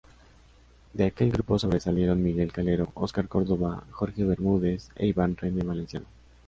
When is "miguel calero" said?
2.23-2.89